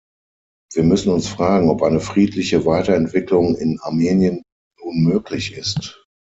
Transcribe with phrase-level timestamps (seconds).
[0.73, 4.41] Wir müssen uns fragen, ob eine friedliche Weiterentwicklung in Armenien
[4.83, 6.07] nun möglich ist.